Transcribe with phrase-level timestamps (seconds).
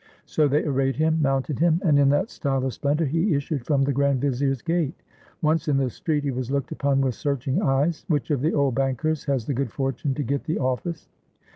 [0.25, 3.83] So they arrayed him, mounted him, and in that style of splendor he issued from
[3.83, 4.95] the grand vizier's gate.
[5.43, 8.03] Once in the street, he was looked upon with searching eyes.
[8.07, 11.07] Which of the old bankers has the good fortune to get the office?